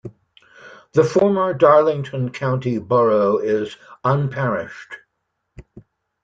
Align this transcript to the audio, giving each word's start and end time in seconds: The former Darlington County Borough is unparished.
The 0.93 1.03
former 1.03 1.53
Darlington 1.53 2.31
County 2.31 2.79
Borough 2.79 3.37
is 3.37 3.77
unparished. 4.03 4.97